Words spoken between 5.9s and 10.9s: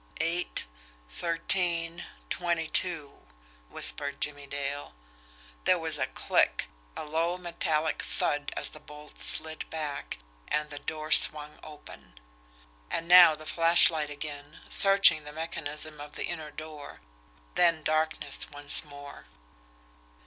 a click, a low metallic thud as the bolts slid back, and the